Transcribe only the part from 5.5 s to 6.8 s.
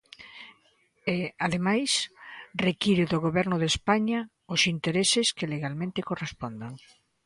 legalmente correspondan.